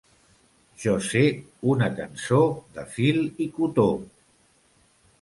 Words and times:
Jo 0.83 0.95
sé 1.07 1.21
una 1.75 1.91
cançó 2.01 2.41
de 2.79 2.89
fil 2.97 3.23
i 3.47 3.51
cotó... 3.61 3.89